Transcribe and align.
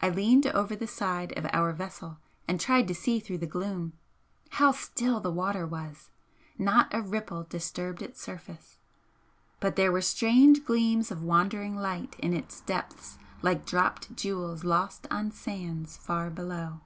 I 0.00 0.10
leaned 0.10 0.46
over 0.46 0.76
the 0.76 0.86
side 0.86 1.36
of 1.36 1.44
our 1.52 1.72
vessel 1.72 2.18
and 2.46 2.60
tried 2.60 2.86
to 2.86 2.94
see 2.94 3.18
through 3.18 3.38
the 3.38 3.48
gloom. 3.48 3.94
How 4.50 4.70
still 4.70 5.18
the 5.18 5.32
water 5.32 5.66
was! 5.66 6.10
not 6.56 6.94
a 6.94 7.02
ripple 7.02 7.42
disturbed 7.42 8.00
its 8.00 8.20
surface. 8.20 8.78
But 9.58 9.74
there 9.74 9.90
were 9.90 10.02
strange 10.02 10.64
gleams 10.64 11.10
of 11.10 11.24
wandering 11.24 11.74
light 11.74 12.14
in 12.20 12.32
its 12.32 12.60
depths 12.60 13.18
like 13.42 13.66
dropped 13.66 14.14
jewels 14.16 14.62
lost 14.62 15.08
on 15.10 15.32
sands 15.32 15.96
far 15.96 16.30
below. 16.30 16.82